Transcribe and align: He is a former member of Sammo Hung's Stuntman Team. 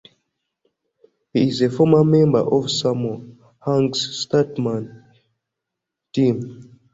He 1.31 1.49
is 1.49 1.61
a 1.61 1.69
former 1.69 2.03
member 2.03 2.39
of 2.39 2.63
Sammo 2.71 3.37
Hung's 3.59 4.25
Stuntman 4.25 5.13
Team. 6.11 6.79